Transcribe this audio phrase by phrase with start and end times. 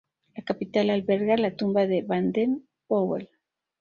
[0.35, 3.29] La capital alberga la tumba de Baden-Powell.